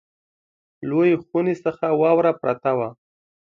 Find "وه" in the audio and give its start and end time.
2.77-2.89